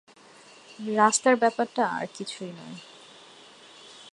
[0.95, 2.77] রাস্তার ব্যাপারটা আর কিছুই নয়।